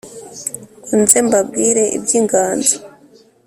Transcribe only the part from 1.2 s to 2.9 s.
mbabwire iby’inganzo